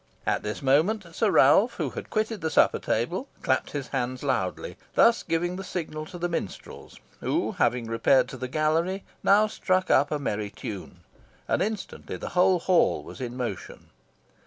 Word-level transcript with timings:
At 0.25 0.41
this 0.41 0.63
moment 0.63 1.05
Sir 1.13 1.29
Ralph, 1.29 1.75
who 1.75 1.91
had 1.91 2.09
quitted 2.09 2.41
the 2.41 2.49
supper 2.49 2.79
table, 2.79 3.27
clapped 3.43 3.69
his 3.69 3.89
hands 3.89 4.23
loudly, 4.23 4.75
thus 4.95 5.21
giving 5.21 5.57
the 5.57 5.63
signal 5.63 6.07
to 6.07 6.17
the 6.17 6.27
minstrels, 6.27 6.99
who, 7.19 7.51
having 7.51 7.85
repaired 7.85 8.27
to 8.29 8.37
the 8.37 8.47
gallery, 8.47 9.03
now 9.21 9.45
struck 9.45 9.91
up 9.91 10.09
a 10.09 10.17
merry 10.17 10.49
tune, 10.49 11.01
and 11.47 11.61
instantly 11.61 12.17
the 12.17 12.29
whole 12.29 12.57
hall 12.57 13.03
was 13.03 13.21
in 13.21 13.37
motion. 13.37 13.91